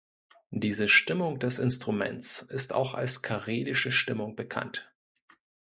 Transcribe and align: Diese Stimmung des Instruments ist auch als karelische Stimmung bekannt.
Diese 0.49 0.87
Stimmung 0.87 1.37
des 1.37 1.59
Instruments 1.59 2.41
ist 2.41 2.73
auch 2.73 2.95
als 2.95 3.21
karelische 3.21 3.91
Stimmung 3.91 4.35
bekannt. 4.35 4.91